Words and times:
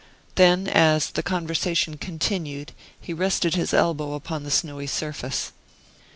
Then, 0.33 0.67
as 0.67 1.11
the 1.11 1.21
conversation 1.21 1.95
continued, 1.97 2.71
he 2.99 3.13
rested 3.13 3.53
his 3.53 3.71
elbow 3.71 4.13
upon 4.15 4.41
the 4.43 4.49
snowy 4.49 4.87
surface." 4.87 5.51